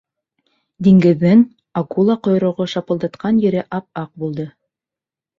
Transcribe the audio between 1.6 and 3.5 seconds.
акула ҡойроғо шапылдатҡан